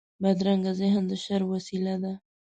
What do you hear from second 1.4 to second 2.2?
وسيله ده